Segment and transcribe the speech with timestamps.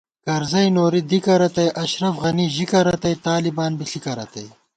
[0.25, 4.47] کرزَئی نوری دِکہ رتئ، اشرَف غنی ژِکہ رتئ، طالِبان بی ݪِکہ رتئ